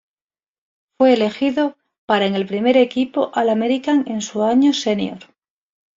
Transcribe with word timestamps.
Fue 0.97 1.13
elegido 1.13 1.77
para 2.07 2.25
en 2.25 2.33
el 2.33 2.47
primer 2.47 2.75
equipo 2.75 3.29
All-American 3.35 4.05
en 4.07 4.21
su 4.21 4.41
año 4.41 4.73
senior. 4.73 5.19